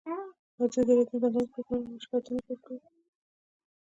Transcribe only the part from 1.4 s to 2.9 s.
پرېکول اړوند شکایتونه راپور کړي.